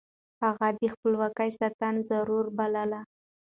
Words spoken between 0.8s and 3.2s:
خپلواکۍ ساتنه ضروري بلله.